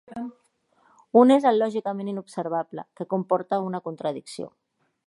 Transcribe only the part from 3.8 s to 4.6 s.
contradicció.